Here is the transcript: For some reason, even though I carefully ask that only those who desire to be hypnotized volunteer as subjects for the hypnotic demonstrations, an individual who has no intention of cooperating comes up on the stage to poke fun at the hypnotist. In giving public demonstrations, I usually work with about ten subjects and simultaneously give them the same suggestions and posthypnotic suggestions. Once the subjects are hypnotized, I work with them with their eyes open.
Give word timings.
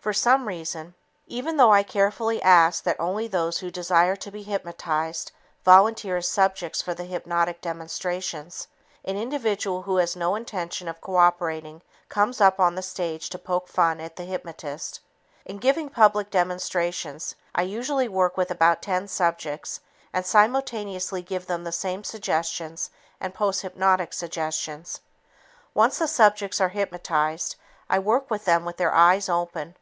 For 0.00 0.12
some 0.12 0.46
reason, 0.46 0.94
even 1.26 1.56
though 1.56 1.72
I 1.72 1.82
carefully 1.82 2.40
ask 2.40 2.84
that 2.84 3.00
only 3.00 3.26
those 3.26 3.58
who 3.58 3.72
desire 3.72 4.14
to 4.14 4.30
be 4.30 4.44
hypnotized 4.44 5.32
volunteer 5.64 6.18
as 6.18 6.28
subjects 6.28 6.80
for 6.80 6.94
the 6.94 7.02
hypnotic 7.02 7.60
demonstrations, 7.60 8.68
an 9.04 9.16
individual 9.16 9.82
who 9.82 9.96
has 9.96 10.14
no 10.14 10.36
intention 10.36 10.86
of 10.86 11.00
cooperating 11.00 11.82
comes 12.08 12.40
up 12.40 12.60
on 12.60 12.76
the 12.76 12.82
stage 12.84 13.28
to 13.30 13.36
poke 13.40 13.66
fun 13.66 13.98
at 14.00 14.14
the 14.14 14.22
hypnotist. 14.22 15.00
In 15.44 15.58
giving 15.58 15.88
public 15.88 16.30
demonstrations, 16.30 17.34
I 17.52 17.62
usually 17.62 18.06
work 18.06 18.36
with 18.36 18.52
about 18.52 18.82
ten 18.82 19.08
subjects 19.08 19.80
and 20.12 20.24
simultaneously 20.24 21.20
give 21.20 21.48
them 21.48 21.64
the 21.64 21.72
same 21.72 22.04
suggestions 22.04 22.90
and 23.18 23.34
posthypnotic 23.34 24.14
suggestions. 24.14 25.00
Once 25.74 25.98
the 25.98 26.06
subjects 26.06 26.60
are 26.60 26.68
hypnotized, 26.68 27.56
I 27.90 27.98
work 27.98 28.30
with 28.30 28.44
them 28.44 28.64
with 28.64 28.76
their 28.76 28.94
eyes 28.94 29.28
open. 29.28 29.74